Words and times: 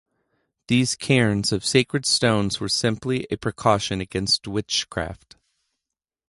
These 0.67 0.95
cairns 0.95 1.51
of 1.51 1.63
sacred 1.63 2.07
stones 2.07 2.59
were 2.59 2.69
simply 2.69 3.27
a 3.29 3.35
precaution 3.37 4.01
against 4.01 4.47
witchcraft. 4.47 5.37